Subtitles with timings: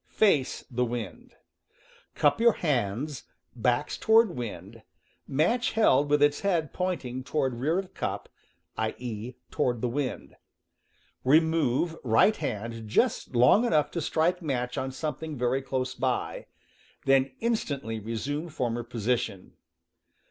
[0.09, 1.35] Face the wind.
[2.15, 4.81] Cup your hands, backs toward wind,
[5.27, 8.31] match held with its head pointing toward rear of cup ^ T•
[8.75, 8.87] I,*—
[9.27, 10.37] i.f., toward the wind.
[11.23, 12.35] Remove right„,.
[12.37, 16.47] hand just long enough to strike match +Ti "W H ^^ something very close by;
[17.05, 19.53] then in stantly resume former position.